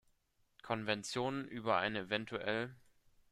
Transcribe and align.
Konventionen 0.63 1.47
über 1.47 1.77
eine 1.77 2.07
evtl. 2.09 2.73